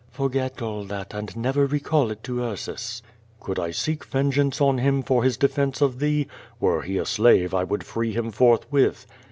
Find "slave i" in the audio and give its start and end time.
7.05-7.63